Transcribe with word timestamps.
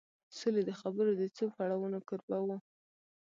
سولې 0.37 0.61
د 0.65 0.71
خبرو 0.79 1.11
د 1.21 1.23
څو 1.35 1.45
پړاوونو 1.55 1.97
کوربه 2.07 2.37
و 2.41 2.49